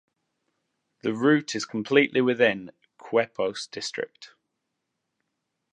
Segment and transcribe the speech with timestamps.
[1.03, 4.33] The route is completely within Quepos district.